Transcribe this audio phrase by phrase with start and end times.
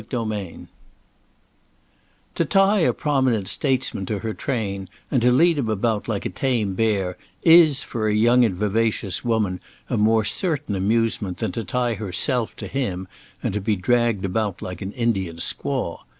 [0.01, 0.67] Chapter V
[2.33, 6.29] TO tie a prominent statesman to her train and to lead him about like a
[6.29, 9.59] tame bear, is for a young and vivacious woman
[9.91, 13.07] a more certain amusement than to tie herself to him
[13.43, 15.99] and to be dragged about like an Indian squaw.